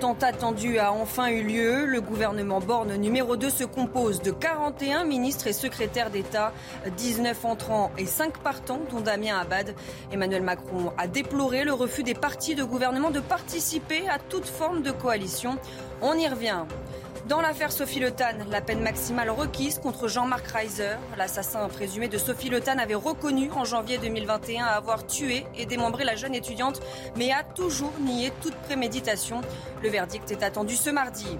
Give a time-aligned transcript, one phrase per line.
[0.00, 1.84] tant attendu a enfin eu lieu.
[1.84, 6.52] Le gouvernement Borne numéro 2 se compose de 41 ministres et secrétaires d'État,
[6.96, 9.74] 19 entrants et 5 partants, dont Damien Abad.
[10.10, 14.82] Emmanuel Macron a déploré le refus des partis de gouvernement de participer à toute forme
[14.82, 15.58] de coalition.
[16.00, 16.64] On y revient.
[17.28, 18.10] Dans l'affaire Sophie Le
[18.50, 23.64] la peine maximale requise contre Jean-Marc Reiser, l'assassin présumé de Sophie Le avait reconnu en
[23.64, 26.80] janvier 2021 avoir tué et démembré la jeune étudiante,
[27.16, 29.40] mais a toujours nié toute préméditation.
[29.84, 31.38] Le verdict est attendu ce mardi.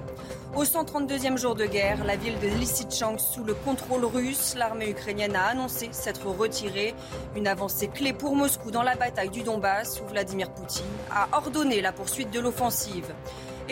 [0.55, 5.34] Au 132e jour de guerre, la ville de Lysychansk sous le contrôle russe, l'armée ukrainienne
[5.34, 6.95] a annoncé s'être retirée.
[7.34, 11.81] Une avancée clé pour Moscou dans la bataille du Donbass où Vladimir Poutine a ordonné
[11.81, 13.12] la poursuite de l'offensive.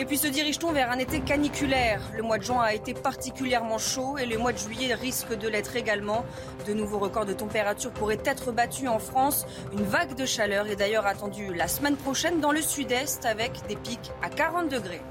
[0.01, 3.77] Et puis se dirige-t-on vers un été caniculaire Le mois de juin a été particulièrement
[3.77, 6.25] chaud et le mois de juillet risque de l'être également.
[6.65, 9.45] De nouveaux records de température pourraient être battus en France.
[9.71, 13.75] Une vague de chaleur est d'ailleurs attendue la semaine prochaine dans le sud-est avec des
[13.75, 15.01] pics à 40 degrés.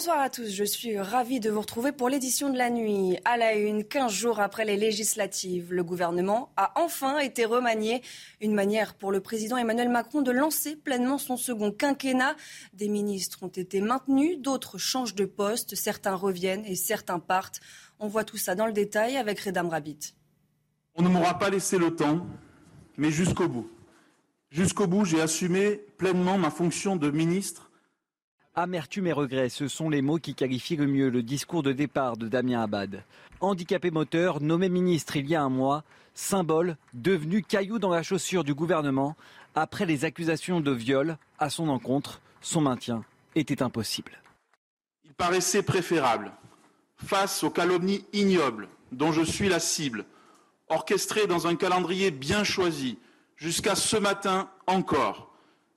[0.00, 3.18] Bonsoir à tous, je suis ravie de vous retrouver pour l'édition de la nuit.
[3.26, 8.00] À la une, 15 jours après les législatives, le gouvernement a enfin été remanié.
[8.40, 12.34] Une manière pour le président Emmanuel Macron de lancer pleinement son second quinquennat.
[12.72, 17.60] Des ministres ont été maintenus, d'autres changent de poste, certains reviennent et certains partent.
[17.98, 20.14] On voit tout ça dans le détail avec Redam Rabbit.
[20.94, 22.26] On ne m'aura pas laissé le temps,
[22.96, 23.70] mais jusqu'au bout.
[24.50, 27.69] Jusqu'au bout, j'ai assumé pleinement ma fonction de ministre
[28.56, 32.16] Amertume et regret, ce sont les mots qui qualifient le mieux le discours de départ
[32.16, 33.04] de Damien Abad.
[33.40, 35.84] Handicapé moteur, nommé ministre il y a un mois,
[36.14, 39.14] symbole devenu caillou dans la chaussure du gouvernement,
[39.54, 43.04] après les accusations de viol à son encontre, son maintien
[43.36, 44.20] était impossible.
[45.04, 46.32] Il paraissait préférable,
[46.96, 50.04] face aux calomnies ignobles dont je suis la cible,
[50.68, 52.98] orchestrées dans un calendrier bien choisi,
[53.36, 55.32] jusqu'à ce matin encore,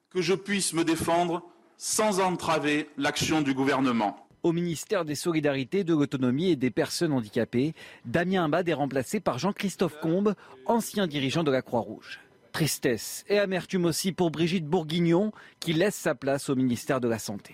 [0.10, 1.44] que je puisse me défendre
[1.86, 4.16] sans entraver l'action du gouvernement.
[4.42, 7.74] Au ministère des Solidarités, de l'Autonomie et des Personnes handicapées,
[8.06, 10.34] Damien Abad est remplacé par Jean-Christophe Combe,
[10.66, 12.22] ancien dirigeant de la Croix-Rouge.
[12.54, 17.20] Tristesse et amertume aussi pour Brigitte Bourguignon, qui laisse sa place au ministère de la
[17.20, 17.54] Santé.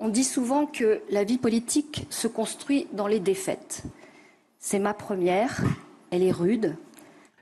[0.00, 3.84] On dit souvent que la vie politique se construit dans les défaites.
[4.58, 5.62] C'est ma première,
[6.10, 6.76] elle est rude,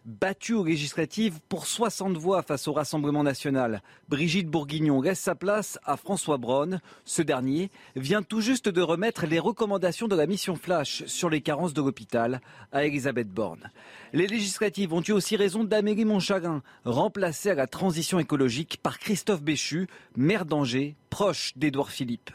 [0.08, 3.82] battue aux législatives pour 60 voix face au Rassemblement national.
[4.08, 6.80] Brigitte Bourguignon laisse sa place à François Braun.
[7.04, 11.42] Ce dernier vient tout juste de remettre les recommandations de la mission Flash sur les
[11.42, 12.40] carences de l'hôpital
[12.72, 13.70] à Elisabeth Borne.
[14.14, 19.42] Les législatives ont eu aussi raison d'Amélie Montcharin, remplacée à la transition écologique par Christophe
[19.42, 22.30] Béchu, maire d'Angers, proche d'Édouard Philippe.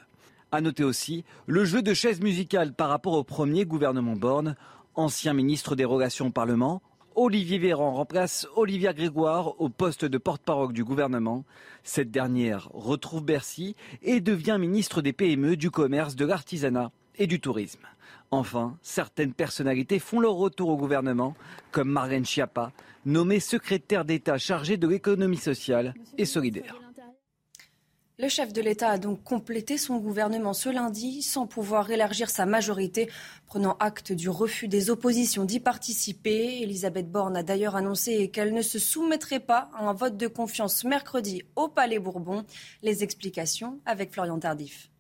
[0.52, 4.56] À noter aussi le jeu de chaises musicales par rapport au premier gouvernement Borne,
[4.94, 6.84] ancien ministre des Relations au Parlement,
[7.16, 11.46] Olivier Véran remplace Olivia Grégoire au poste de porte-parole du gouvernement.
[11.84, 17.40] Cette dernière retrouve Bercy et devient ministre des PME, du commerce, de l'artisanat et du
[17.40, 17.86] tourisme.
[18.32, 21.36] Enfin, certaines personnalités font leur retour au gouvernement,
[21.72, 22.72] comme Marlène Schiappa,
[23.06, 26.83] nommée secrétaire d'État chargée de l'économie sociale et solidaire.
[28.20, 32.46] Le chef de l'État a donc complété son gouvernement ce lundi sans pouvoir élargir sa
[32.46, 33.10] majorité,
[33.48, 36.62] prenant acte du refus des oppositions d'y participer.
[36.62, 40.84] Elisabeth Borne a d'ailleurs annoncé qu'elle ne se soumettrait pas à un vote de confiance
[40.84, 42.46] mercredi au Palais Bourbon.
[42.84, 44.93] Les explications avec Florian Tardif.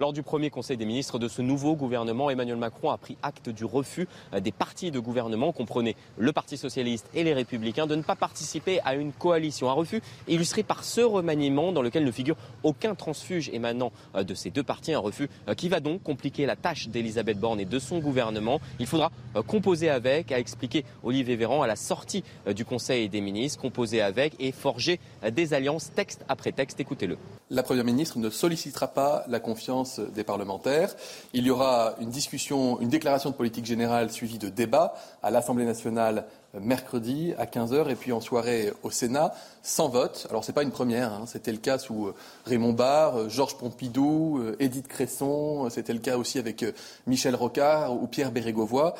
[0.00, 3.50] Lors du premier Conseil des ministres de ce nouveau gouvernement, Emmanuel Macron a pris acte
[3.50, 7.94] du refus euh, des partis de gouvernement, comprenez le Parti socialiste et les Républicains, de
[7.94, 9.68] ne pas participer à une coalition.
[9.68, 14.34] Un refus illustré par ce remaniement dans lequel ne figure aucun transfuge émanant euh, de
[14.34, 14.94] ces deux partis.
[14.94, 18.60] Un refus euh, qui va donc compliquer la tâche d'Elisabeth Borne et de son gouvernement.
[18.80, 19.12] Il faudra
[19.46, 22.24] composer avec, a expliqué Olivier Véran à la sortie
[22.54, 25.00] du Conseil des ministres, composer avec et forger
[25.30, 26.80] des alliances texte après texte.
[26.80, 27.18] Écoutez-le.
[27.50, 29.81] La Première ministre ne sollicitera pas la confiance
[30.14, 30.94] des parlementaires.
[31.32, 35.64] Il y aura une discussion, une déclaration de politique générale suivie de débats à l'Assemblée
[35.64, 40.26] nationale mercredi à 15h et puis en soirée au Sénat sans vote.
[40.30, 41.24] Alors c'est pas une première, hein.
[41.26, 42.14] c'était le cas sous euh,
[42.44, 46.64] Raymond Barre, euh, Georges Pompidou, euh, Édith Cresson, c'était le cas aussi avec
[47.06, 48.94] Michel Rocard ou Pierre Bérégovoy.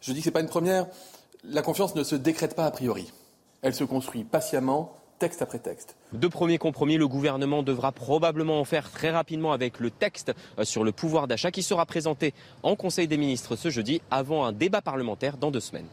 [0.00, 0.86] Je dis que c'est pas une première.
[1.44, 3.12] La confiance ne se décrète pas a priori.
[3.62, 5.94] Elle se construit patiemment texte après texte.
[6.12, 10.32] De premiers compromis, le gouvernement devra probablement en faire très rapidement avec le texte
[10.64, 12.34] sur le pouvoir d'achat qui sera présenté
[12.64, 15.86] en Conseil des ministres ce jeudi avant un débat parlementaire dans deux semaines.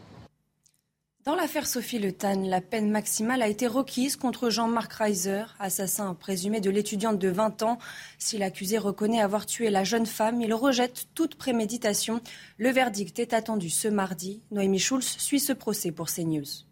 [1.26, 6.16] Dans l'affaire Sophie Le Tan, la peine maximale a été requise contre Jean-Marc Reiser, assassin
[6.16, 7.78] présumé de l'étudiante de 20 ans.
[8.18, 12.20] Si l'accusé reconnaît avoir tué la jeune femme, il rejette toute préméditation.
[12.58, 14.42] Le verdict est attendu ce mardi.
[14.50, 16.69] Noémie Schulz suit ce procès pour CNews.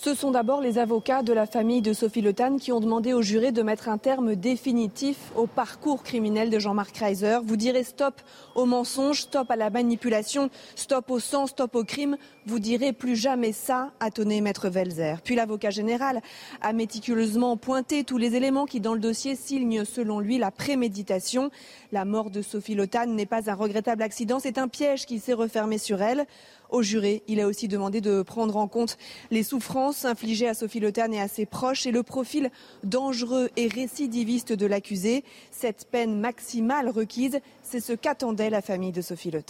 [0.00, 3.14] Ce sont d'abord les avocats de la famille de Sophie Le Tan qui ont demandé
[3.14, 7.38] au juré de mettre un terme définitif au parcours criminel de Jean-Marc Reiser.
[7.42, 8.14] Vous direz stop
[8.54, 12.16] au mensonge, stop à la manipulation, stop au sang, stop au crime.
[12.46, 15.20] Vous direz plus jamais ça, a tonné Maître Welzer.
[15.24, 16.20] Puis l'avocat général
[16.62, 21.50] a méticuleusement pointé tous les éléments qui, dans le dossier, signent selon lui la préméditation.
[21.90, 25.18] La mort de Sophie Le Tan n'est pas un regrettable accident, c'est un piège qui
[25.18, 26.24] s'est refermé sur elle.
[26.70, 28.98] Au juré, il a aussi demandé de prendre en compte
[29.30, 32.50] les souffrances infligées à Sophie Le et à ses proches et le profil
[32.84, 35.24] dangereux et récidiviste de l'accusé.
[35.50, 39.42] Cette peine maximale requise, c'est ce qu'attendait la famille de Sophie Le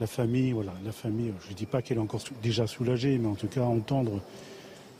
[0.00, 3.28] La famille, voilà, la famille, je ne dis pas qu'elle est encore déjà soulagée, mais
[3.28, 4.20] en tout cas entendre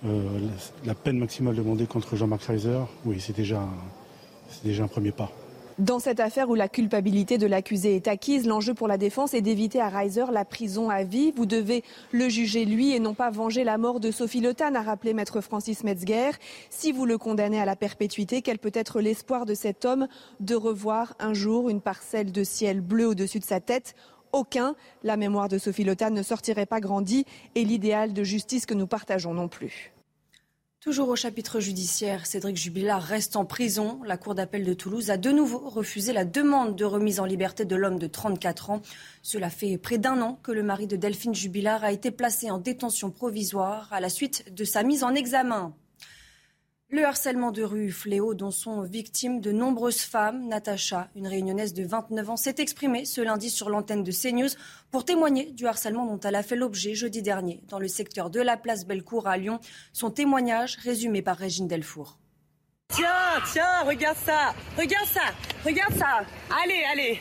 [0.06, 0.40] euh,
[0.86, 5.30] la peine maximale demandée contre Jean-Marc Reiser, oui, c'est déjà un premier pas.
[5.78, 9.42] Dans cette affaire où la culpabilité de l'accusé est acquise, l'enjeu pour la défense est
[9.42, 11.30] d'éviter à Reiser la prison à vie.
[11.30, 14.82] Vous devez le juger lui et non pas venger la mort de Sophie Le a
[14.82, 16.32] rappelé maître Francis Metzger.
[16.68, 20.08] Si vous le condamnez à la perpétuité, quel peut être l'espoir de cet homme
[20.40, 23.94] de revoir un jour une parcelle de ciel bleu au-dessus de sa tête?
[24.32, 24.74] Aucun.
[25.04, 28.88] La mémoire de Sophie Le ne sortirait pas grandie et l'idéal de justice que nous
[28.88, 29.92] partageons non plus.
[30.80, 34.00] Toujours au chapitre judiciaire, Cédric Jubilard reste en prison.
[34.04, 37.64] La Cour d'appel de Toulouse a de nouveau refusé la demande de remise en liberté
[37.64, 38.82] de l'homme de 34 ans.
[39.20, 42.58] Cela fait près d'un an que le mari de Delphine Jubilard a été placé en
[42.58, 45.74] détention provisoire à la suite de sa mise en examen.
[46.90, 50.48] Le harcèlement de rue, fléau dont sont victimes de nombreuses femmes.
[50.48, 54.48] Natacha, une réunionnaise de 29 ans, s'est exprimée ce lundi sur l'antenne de CNews
[54.90, 58.40] pour témoigner du harcèlement dont elle a fait l'objet jeudi dernier dans le secteur de
[58.40, 59.60] la place Bellecour à Lyon.
[59.92, 62.18] Son témoignage résumé par Régine Delfour.
[62.88, 63.06] Tiens,
[63.52, 65.34] tiens, regarde ça, regarde ça,
[65.66, 66.24] regarde ça.
[66.64, 67.20] Allez, allez.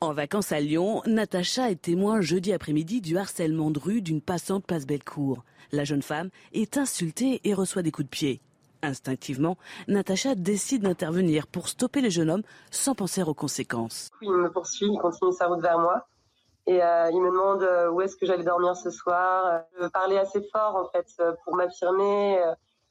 [0.00, 4.64] En vacances à Lyon, Natacha est témoin jeudi après-midi du harcèlement de rue d'une passante
[4.64, 5.42] place Bellecour.
[5.72, 8.40] La jeune femme est insultée et reçoit des coups de pied.
[8.82, 9.56] Instinctivement,
[9.88, 14.10] Natacha décide d'intervenir pour stopper le jeune homme sans penser aux conséquences.
[14.22, 16.06] Il me poursuit, il continue sa route vers moi.
[16.66, 19.62] Et euh, il me demande euh, où est-ce que j'allais dormir ce soir.
[19.80, 22.38] Je parlais assez fort en fait euh, pour m'affirmer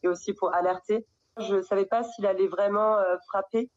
[0.03, 1.05] et aussi pour alerter.
[1.39, 2.97] Je ne savais pas s'il allait vraiment
[3.27, 3.69] frapper.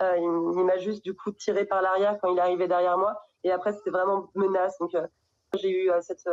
[0.00, 3.20] il, m'a juste du coup tiré par l'arrière quand il arrivait derrière moi.
[3.42, 4.78] Et après c'était vraiment menace.
[4.78, 4.96] Donc
[5.60, 6.28] j'ai eu cette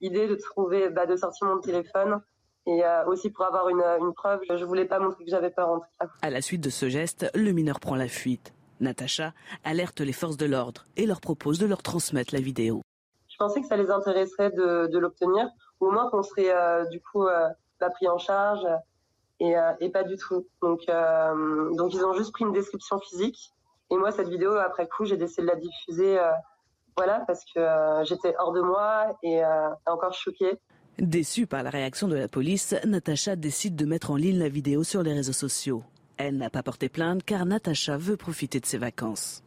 [0.00, 2.22] idée de trouver, bah, de sortir mon téléphone
[2.66, 4.40] et euh, aussi pour avoir une, preuve.
[4.48, 6.06] Je voulais pas montrer que j'avais peur en tout cas.
[6.22, 8.52] À la suite de ce geste, le mineur prend la fuite.
[8.80, 9.32] Natacha
[9.62, 12.82] alerte les forces de l'ordre et leur propose de leur transmettre la vidéo.
[13.28, 15.48] Je pensais que ça les intéresserait de, l'obtenir,
[15.80, 18.66] ou au moins qu'on serait euh, du coup euh, pas pris en charge,
[19.40, 19.54] et,
[19.92, 20.46] pas du tout.
[20.62, 20.86] Donc,
[21.76, 23.52] donc ils ont juste pris une description physique.
[23.90, 26.18] Et moi, cette vidéo, après coup, j'ai décidé de la diffuser,
[26.96, 27.60] voilà, parce que
[28.04, 29.42] j'étais hors de moi et
[29.86, 30.58] encore choquée.
[30.98, 34.84] Déçue par la réaction de la police, Natacha décide de mettre en ligne la vidéo
[34.84, 35.82] sur les réseaux sociaux.
[36.16, 39.42] Elle n'a pas porté plainte car Natacha veut profiter de ses vacances.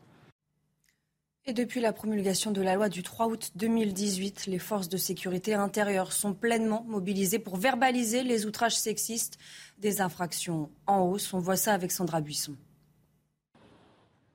[1.45, 5.53] Et depuis la promulgation de la loi du 3 août 2018, les forces de sécurité
[5.53, 9.37] intérieure sont pleinement mobilisées pour verbaliser les outrages sexistes
[9.77, 11.33] des infractions en hausse.
[11.33, 12.57] On voit ça avec Sandra Buisson.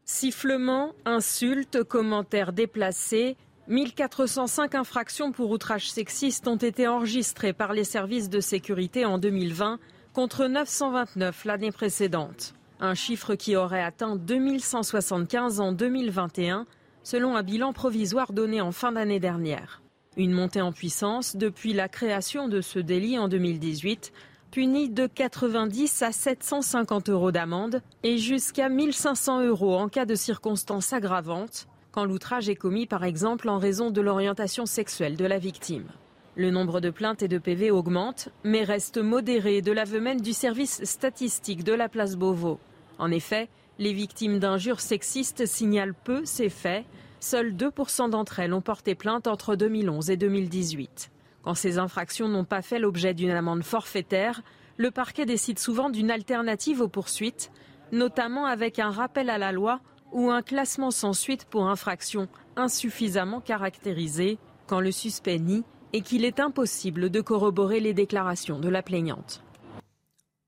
[0.07, 3.37] Sifflements, insultes, commentaires déplacés,
[3.69, 9.79] 1405 infractions pour outrage sexiste ont été enregistrées par les services de sécurité en 2020
[10.13, 12.55] contre 929 l'année précédente.
[12.81, 16.67] Un chiffre qui aurait atteint 2175 en 2021
[17.05, 19.81] selon un bilan provisoire donné en fin d'année dernière.
[20.17, 24.13] Une montée en puissance depuis la création de ce délit en 2018
[24.51, 30.93] puni de 90 à 750 euros d'amende et jusqu'à 1500 euros en cas de circonstances
[30.93, 35.87] aggravantes quand l'outrage est commis par exemple en raison de l'orientation sexuelle de la victime.
[36.35, 40.33] Le nombre de plaintes et de PV augmente, mais reste modéré de l'aveu même du
[40.33, 42.59] service statistique de la place Beauvau.
[42.99, 46.85] En effet, Les victimes d'injures sexistes signalent peu ces faits.
[47.21, 51.11] Seuls 2% d'entre elles ont porté plainte entre 2011 et 2018.
[51.43, 54.43] Quand ces infractions n'ont pas fait l'objet d'une amende forfaitaire,
[54.77, 57.51] le parquet décide souvent d'une alternative aux poursuites,
[57.93, 59.81] notamment avec un rappel à la loi
[60.13, 66.25] ou un classement sans suite pour infraction insuffisamment caractérisée quand le suspect nie et qu'il
[66.25, 69.43] est impossible de corroborer les déclarations de la plaignante.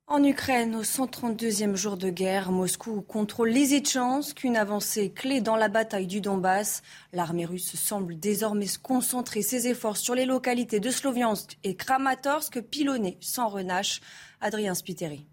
[0.06, 5.68] En Ukraine, au 132e jour de guerre, Moscou contrôle Lysychansk, une avancée clé dans la
[5.68, 6.82] bataille du Donbass.
[7.14, 13.16] L'armée russe semble désormais concentrer ses efforts sur les localités de Sloviansk et Kramatorsk, pilonnées
[13.20, 14.02] sans renache.
[14.42, 15.26] Adrien Spiteri.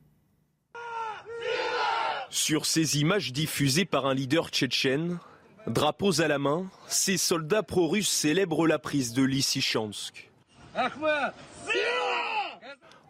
[2.31, 5.19] Sur ces images diffusées par un leader tchétchène,
[5.67, 10.31] drapeaux à la main, ces soldats pro-russes célèbrent la prise de Lysychansk.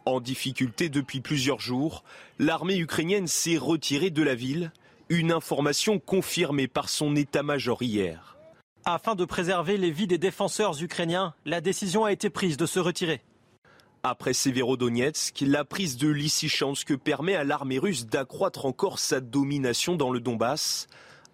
[0.05, 2.03] En difficulté depuis plusieurs jours,
[2.39, 4.71] l'armée ukrainienne s'est retirée de la ville,
[5.09, 8.37] une information confirmée par son état-major hier.
[8.85, 12.79] Afin de préserver les vies des défenseurs ukrainiens, la décision a été prise de se
[12.79, 13.21] retirer.
[14.03, 20.09] Après Severodonetsk, la prise de Lysychansk permet à l'armée russe d'accroître encore sa domination dans
[20.09, 20.87] le Donbass,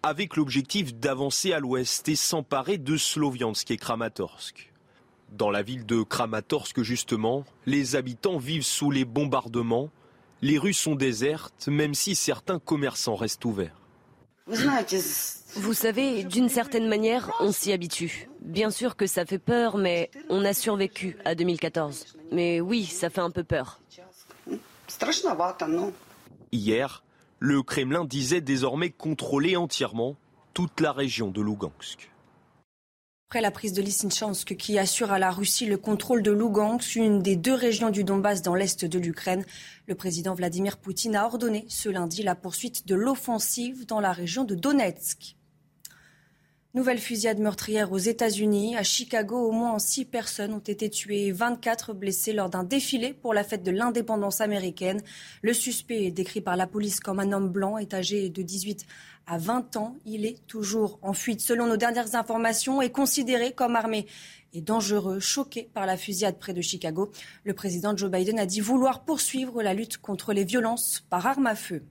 [0.04, 4.74] avec l'objectif d'avancer à l'ouest et s'emparer de Sloviansk et Kramatorsk.
[5.32, 9.90] Dans la ville de Kramatorsk, justement, les habitants vivent sous les bombardements.
[10.42, 13.87] Les rues sont désertes, même si certains commerçants restent ouverts.
[15.56, 18.30] Vous savez, d'une certaine manière, on s'y habitue.
[18.42, 22.18] Bien sûr que ça fait peur, mais on a survécu à 2014.
[22.32, 23.80] Mais oui, ça fait un peu peur.
[26.52, 27.04] Hier,
[27.40, 30.16] le Kremlin disait désormais contrôler entièrement
[30.54, 32.10] toute la région de Lugansk.
[33.30, 37.22] Après la prise de Lysychansk qui assure à la Russie le contrôle de Lugansk, une
[37.22, 39.44] des deux régions du Donbass dans l'est de l'Ukraine,
[39.86, 44.46] le président Vladimir Poutine a ordonné ce lundi la poursuite de l'offensive dans la région
[44.46, 45.37] de Donetsk.
[46.78, 48.78] Nouvelle fusillade meurtrière aux États-Unis.
[48.78, 53.14] À Chicago, au moins six personnes ont été tuées et 24 blessées lors d'un défilé
[53.14, 55.02] pour la fête de l'indépendance américaine.
[55.42, 58.86] Le suspect, décrit par la police comme un homme blanc, est âgé de 18
[59.26, 59.96] à 20 ans.
[60.06, 61.42] Il est toujours en fuite.
[61.42, 64.06] Selon nos dernières informations, est considéré comme armé
[64.54, 67.10] et dangereux, choqué par la fusillade près de Chicago.
[67.44, 71.48] Le président Joe Biden a dit vouloir poursuivre la lutte contre les violences par arme
[71.48, 71.82] à feu.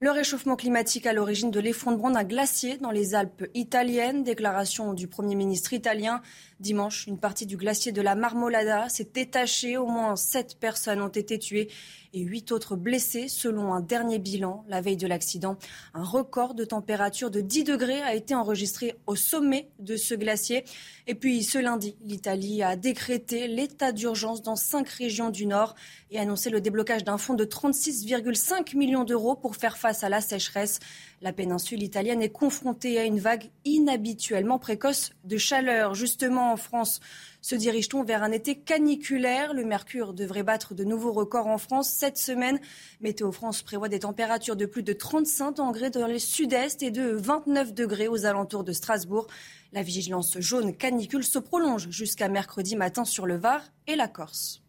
[0.00, 4.22] Le réchauffement climatique à l'origine de l'effondrement d'un glacier dans les Alpes italiennes.
[4.22, 6.22] Déclaration du Premier ministre italien.
[6.60, 9.76] Dimanche, une partie du glacier de la Marmolada s'est détachée.
[9.76, 11.68] Au moins sept personnes ont été tuées
[12.12, 15.56] et huit autres blessés selon un dernier bilan la veille de l'accident.
[15.94, 20.64] Un record de température de 10 degrés a été enregistré au sommet de ce glacier.
[21.06, 25.74] Et puis ce lundi, l'Italie a décrété l'état d'urgence dans cinq régions du Nord
[26.10, 30.20] et annoncé le déblocage d'un fonds de 36,5 millions d'euros pour faire face à la
[30.20, 30.80] sécheresse.
[31.20, 35.94] La péninsule italienne est confrontée à une vague inhabituellement précoce de chaleur.
[35.94, 37.00] Justement, en France,
[37.40, 39.54] se dirige-t-on vers un été caniculaire?
[39.54, 42.60] Le mercure devrait battre de nouveaux records en France cette semaine.
[43.00, 47.10] Météo France prévoit des températures de plus de 35 degrés dans le sud-est et de
[47.10, 49.26] 29 degrés aux alentours de Strasbourg.
[49.72, 54.62] La vigilance jaune canicule se prolonge jusqu'à mercredi matin sur le Var et la Corse.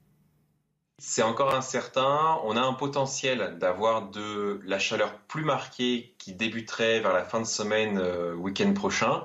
[1.02, 2.40] C'est encore incertain.
[2.44, 7.40] On a un potentiel d'avoir de la chaleur plus marquée qui débuterait vers la fin
[7.40, 9.24] de semaine, euh, week-end prochain.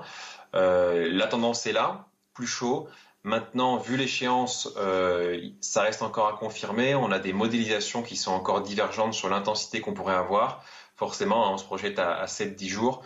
[0.55, 2.87] Euh, la tendance est là, plus chaud.
[3.25, 6.93] Maintenant, vu l'échéance, euh, ça reste encore à confirmer.
[6.93, 10.63] On a des modélisations qui sont encore divergentes sur l'intensité qu'on pourrait avoir.
[10.95, 13.03] Forcément, hein, on se projette à, 7-10 jours.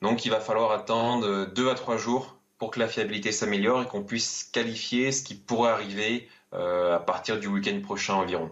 [0.00, 3.86] Donc, il va falloir attendre 2 à 3 jours pour que la fiabilité s'améliore et
[3.86, 8.50] qu'on puisse qualifier ce qui pourrait arriver euh, à partir du week-end prochain environ.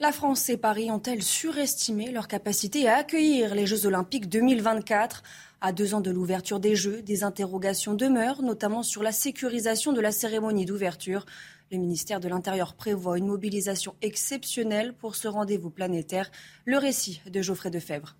[0.00, 5.22] La France et Paris ont-elles surestimé leur capacité à accueillir les Jeux Olympiques 2024
[5.60, 10.00] À deux ans de l'ouverture des Jeux, des interrogations demeurent, notamment sur la sécurisation de
[10.00, 11.24] la cérémonie d'ouverture.
[11.70, 16.28] Le ministère de l'Intérieur prévoit une mobilisation exceptionnelle pour ce rendez-vous planétaire.
[16.64, 18.16] Le récit de Geoffrey Defebvre.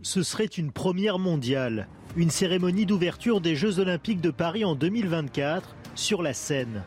[0.00, 5.76] Ce serait une première mondiale, une cérémonie d'ouverture des Jeux Olympiques de Paris en 2024
[5.94, 6.84] sur la Seine.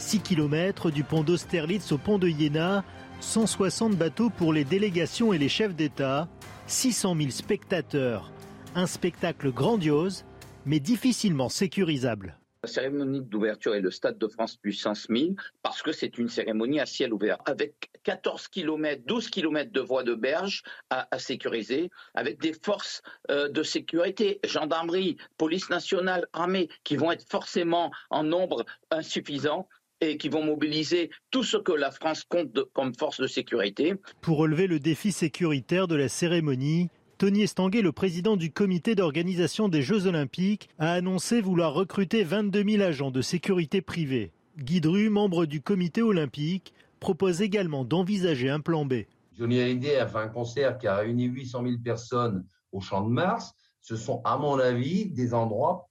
[0.00, 2.84] 6 km du pont d'Austerlitz au pont de Iéna,
[3.20, 6.26] 160 bateaux pour les délégations et les chefs d'État,
[6.66, 8.32] 600 000 spectateurs.
[8.74, 10.24] Un spectacle grandiose,
[10.64, 12.38] mais difficilement sécurisable.
[12.62, 16.80] La cérémonie d'ouverture est le Stade de France puissance 1000 parce que c'est une cérémonie
[16.80, 22.40] à ciel ouvert avec 14 km, 12 km de voies de berge à, sécuriser, avec
[22.40, 28.64] des forces euh, de sécurité, gendarmerie, police nationale, armée, qui vont être forcément en nombre
[28.90, 29.68] insuffisant
[30.00, 33.94] et qui vont mobiliser tout ce que la France compte comme force de sécurité.
[34.20, 36.88] Pour relever le défi sécuritaire de la cérémonie,
[37.18, 42.64] Tony Estanguet, le président du comité d'organisation des Jeux Olympiques, a annoncé vouloir recruter 22
[42.64, 44.32] 000 agents de sécurité privés.
[44.56, 49.04] Guy Dru, membre du comité olympique, propose également d'envisager un plan B.
[49.38, 53.10] Johnny Hallyday a fait un concert qui a réuni 800 000 personnes au Champ de
[53.10, 53.52] Mars.
[53.80, 55.88] Ce sont, à mon avis, des endroits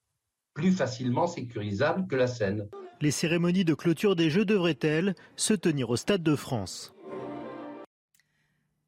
[0.53, 2.67] plus facilement sécurisables que la Seine.
[3.01, 6.93] Les cérémonies de clôture des Jeux devraient-elles se tenir au Stade de France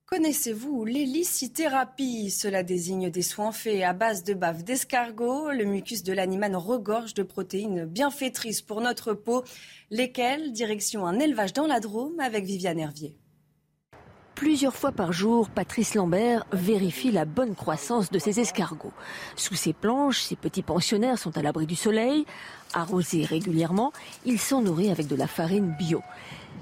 [0.06, 2.30] Connaissez-vous l'hélicithérapie?
[2.30, 5.51] Cela désigne des soins faits à base de bave d'escargot.
[5.51, 9.46] Le mucus de l'animal regorge de protéines bienfaitrices pour notre peau,
[9.89, 10.51] lesquelles?
[10.51, 13.21] Direction un élevage dans la Drôme avec Viviane Hervier.
[14.41, 18.91] Plusieurs fois par jour, Patrice Lambert vérifie la bonne croissance de ses escargots.
[19.36, 22.25] Sous ses planches, ces petits pensionnaires sont à l'abri du soleil.
[22.74, 23.93] Arrosés régulièrement,
[24.25, 26.01] ils sont nourris avec de la farine bio.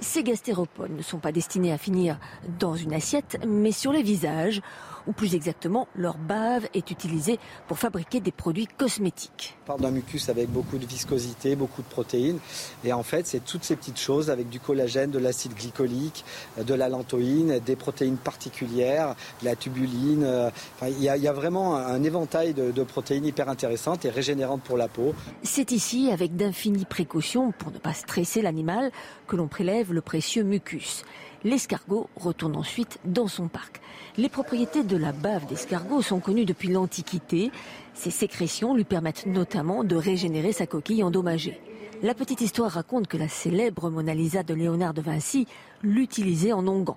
[0.01, 2.17] Ces gastéropodes ne sont pas destinés à finir
[2.59, 4.61] dans une assiette, mais sur les visages,
[5.09, 9.57] ou plus exactement, leur bave est utilisée pour fabriquer des produits cosmétiques.
[9.63, 12.37] On parle d'un mucus avec beaucoup de viscosité, beaucoup de protéines.
[12.83, 16.23] Et en fait, c'est toutes ces petites choses avec du collagène, de l'acide glycolique,
[16.63, 20.23] de la lantoïne, des protéines particulières, la tubuline.
[20.23, 20.51] Euh,
[20.83, 24.87] il y, a vraiment un éventail de, de protéines hyper intéressantes et régénérantes pour la
[24.87, 25.15] peau.
[25.41, 28.91] C'est ici, avec d'infinies précautions pour ne pas stresser l'animal,
[29.27, 31.03] que l'on prélève le précieux mucus.
[31.43, 33.79] L'escargot retourne ensuite dans son parc.
[34.17, 37.51] Les propriétés de la bave d'escargot sont connues depuis l'Antiquité.
[37.93, 41.61] Ses sécrétions lui permettent notamment de régénérer sa coquille endommagée.
[42.01, 45.47] La petite histoire raconte que la célèbre Mona Lisa de Léonard de Vinci
[45.81, 46.95] l'utilisait en onguent.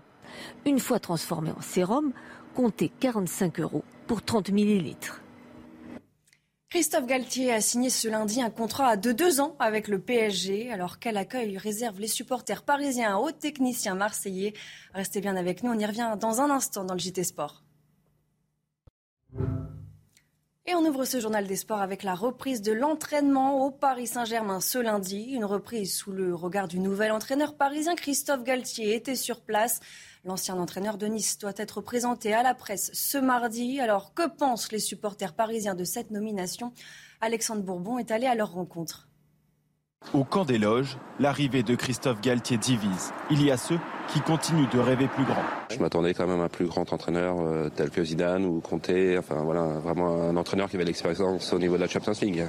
[0.66, 2.12] Une fois transformée en sérum,
[2.54, 5.20] comptez 45 euros pour 30 millilitres.
[6.72, 10.98] Christophe Galtier a signé ce lundi un contrat de deux ans avec le PSG, alors
[10.98, 14.54] quel accueil réserve les supporters parisiens aux techniciens marseillais?
[14.94, 17.62] Restez bien avec nous, on y revient dans un instant dans le JT Sport.
[20.64, 24.60] Et on ouvre ce journal des sports avec la reprise de l'entraînement au Paris Saint-Germain
[24.60, 25.24] ce lundi.
[25.32, 29.80] Une reprise sous le regard du nouvel entraîneur parisien Christophe Galtier était sur place.
[30.24, 33.80] L'ancien entraîneur de Nice doit être présenté à la presse ce mardi.
[33.80, 36.72] Alors que pensent les supporters parisiens de cette nomination?
[37.20, 39.08] Alexandre Bourbon est allé à leur rencontre.
[40.14, 43.12] Au camp des loges, l'arrivée de Christophe Galtier divise.
[43.30, 43.78] Il y a ceux
[44.12, 45.42] qui continuent de rêver plus grand.
[45.70, 48.90] Je m'attendais quand même à un plus grand entraîneur euh, tel que Zidane ou Conte,
[49.18, 52.44] enfin voilà, vraiment un entraîneur qui avait l'expérience au niveau de la Champions League.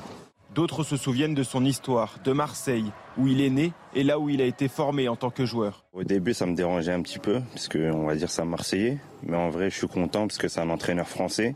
[0.54, 4.30] D'autres se souviennent de son histoire, de Marseille, où il est né et là où
[4.30, 5.84] il a été formé en tant que joueur.
[5.94, 9.00] Au début, ça me dérangeait un petit peu, parce qu'on va dire ça Marseillais.
[9.24, 11.56] Mais en vrai, je suis content parce que c'est un entraîneur français.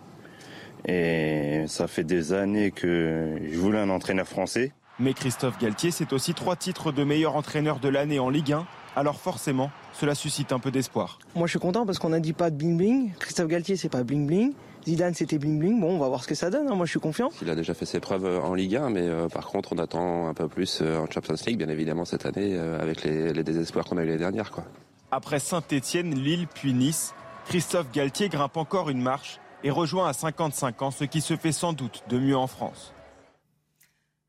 [0.87, 4.71] Et ça fait des années que je voulais un entraîneur français.
[4.99, 8.65] Mais Christophe Galtier, c'est aussi trois titres de meilleur entraîneur de l'année en Ligue 1.
[8.95, 11.19] Alors forcément, cela suscite un peu d'espoir.
[11.35, 13.11] Moi, je suis content parce qu'on n'a dit pas de bling bling.
[13.19, 14.53] Christophe Galtier, c'est pas bling bling.
[14.87, 15.81] Zidane, c'était bling bling.
[15.81, 16.69] Bon, on va voir ce que ça donne.
[16.69, 16.75] Hein.
[16.75, 17.29] Moi, je suis confiant.
[17.41, 20.29] Il a déjà fait ses preuves en Ligue 1, mais euh, par contre, on attend
[20.29, 23.43] un peu plus euh, en Champions League, bien évidemment, cette année, euh, avec les, les
[23.43, 24.49] désespoirs qu'on a eu l'année dernière.
[24.49, 24.63] Quoi.
[25.11, 27.13] Après Saint-Etienne, Lille, puis Nice,
[27.47, 31.51] Christophe Galtier grimpe encore une marche et rejoint à 55 ans ce qui se fait
[31.51, 32.93] sans doute de mieux en France.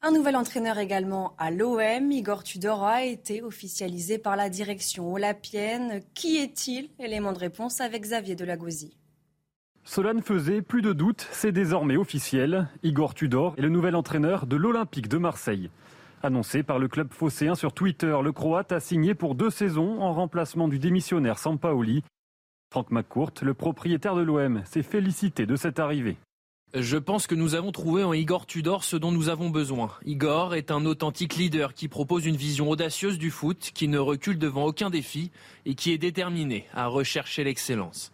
[0.03, 6.03] Un nouvel entraîneur également à l'OM, Igor Tudor, a été officialisé par la direction olapienne.
[6.15, 6.91] Qui est-il?
[6.99, 8.97] Élément de réponse avec Xavier Delagosie.
[9.91, 12.69] Cela ne faisait plus de doute, c'est désormais officiel.
[12.83, 15.71] Igor Tudor est le nouvel entraîneur de l'Olympique de Marseille.
[16.23, 20.13] Annoncé par le club phocéen sur Twitter, le Croate a signé pour deux saisons en
[20.13, 22.05] remplacement du démissionnaire Sampaoli.
[22.71, 26.19] Franck McCourt, le propriétaire de l'OM, s'est félicité de cette arrivée.
[26.75, 29.93] Je pense que nous avons trouvé en Igor Tudor ce dont nous avons besoin.
[30.05, 34.39] Igor est un authentique leader qui propose une vision audacieuse du foot, qui ne recule
[34.39, 35.31] devant aucun défi
[35.65, 38.13] et qui est déterminé à rechercher l'excellence.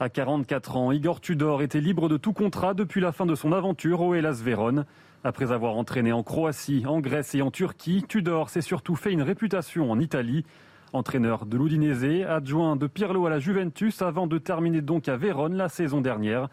[0.00, 3.50] À 44 ans, Igor Tudor était libre de tout contrat depuis la fin de son
[3.50, 4.84] aventure au Hellas Vérone.
[5.24, 9.22] Après avoir entraîné en Croatie, en Grèce et en Turquie, Tudor s'est surtout fait une
[9.22, 10.44] réputation en Italie.
[10.92, 15.56] Entraîneur de l'Udinese, adjoint de Pirlo à la Juventus avant de terminer donc à Vérone
[15.56, 16.48] la saison dernière.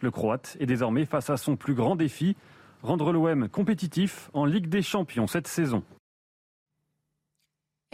[0.00, 2.36] Le Croate est désormais face à son plus grand défi,
[2.84, 5.82] rendre l'OM compétitif en Ligue des Champions cette saison.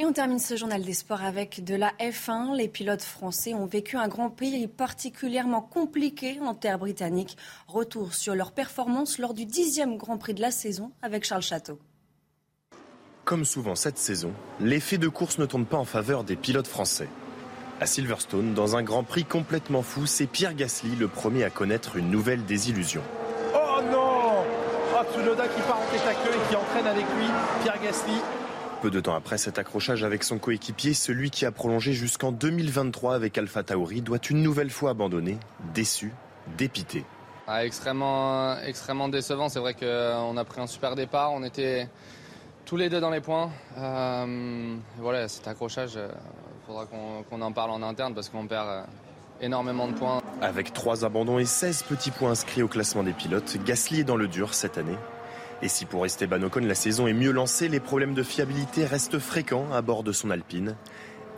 [0.01, 2.57] Et on termine ce journal des sports avec de la F1.
[2.57, 7.37] Les pilotes français ont vécu un Grand Prix particulièrement compliqué en terre britannique.
[7.69, 11.79] Retour sur leur performance lors du dixième Grand Prix de la saison avec Charles Château.
[13.27, 17.09] Comme souvent cette saison, l'effet de course ne tourne pas en faveur des pilotes français.
[17.79, 21.97] À Silverstone, dans un Grand Prix complètement fou, c'est Pierre Gasly le premier à connaître
[21.97, 23.03] une nouvelle désillusion.
[23.55, 24.47] Oh non
[24.97, 27.27] Ah, Tsunoda qui part en tête à queue et qui entraîne avec lui
[27.63, 28.15] Pierre Gasly
[28.83, 33.15] Peu de temps après cet accrochage avec son coéquipier, celui qui a prolongé jusqu'en 2023
[33.15, 35.37] avec Alpha Tauri doit une nouvelle fois abandonner,
[35.75, 36.13] déçu,
[36.57, 37.05] dépité.
[37.47, 39.51] Ah, extrêmement, extrêmement décevant.
[39.51, 41.33] C'est vrai qu'on a pris un super départ.
[41.33, 41.89] On était
[42.65, 43.51] tous les deux dans les points.
[43.77, 46.09] Euh, voilà, cet accrochage, il euh,
[46.67, 48.83] faudra qu'on en parle en interne parce qu'on perd euh,
[49.43, 50.23] énormément de points.
[50.41, 54.17] Avec trois abandons et 16 petits points inscrits au classement des pilotes, Gasly est dans
[54.17, 54.97] le dur cette année.
[55.63, 59.19] Et si pour Esteban Ocon la saison est mieux lancée, les problèmes de fiabilité restent
[59.19, 60.75] fréquents à bord de son Alpine.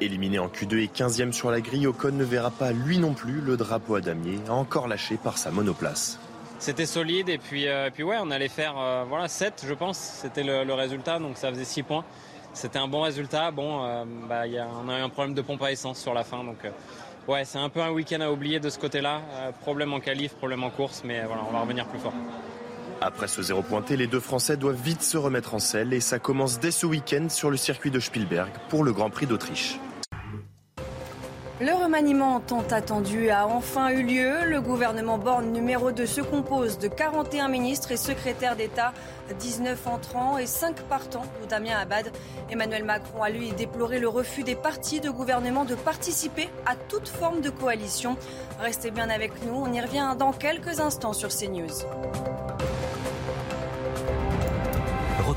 [0.00, 3.40] Éliminé en Q2 et 15e sur la grille, Ocon ne verra pas lui non plus
[3.40, 6.20] le drapeau à damier, encore lâché par sa monoplace.
[6.60, 9.98] C'était solide et puis, euh, puis ouais, on allait faire euh, voilà, 7 je pense,
[9.98, 12.04] c'était le, résultat, donc ça faisait 6 points.
[12.52, 13.50] C'était un bon résultat.
[13.50, 14.42] Bon, euh, bah,
[14.84, 16.58] on a eu un problème de pompe à essence sur la fin, donc
[17.26, 19.20] ouais, c'est un peu un week-end à oublier de ce côté-là.
[19.62, 22.14] problème en qualif, problème en course, mais voilà, on va revenir plus fort.
[23.04, 26.20] Après ce zéro pointé, les deux Français doivent vite se remettre en selle et ça
[26.20, 29.80] commence dès ce week-end sur le circuit de Spielberg pour le Grand Prix d'Autriche.
[31.60, 34.44] Le remaniement tant attendu a enfin eu lieu.
[34.46, 38.92] Le gouvernement Borne numéro 2 se compose de 41 ministres et secrétaires d'État,
[39.36, 42.12] 19 entrants et 5 partants, dont Damien Abad.
[42.50, 47.08] Emmanuel Macron a lui déploré le refus des partis de gouvernement de participer à toute
[47.08, 48.16] forme de coalition.
[48.60, 51.84] Restez bien avec nous, on y revient dans quelques instants sur CNews.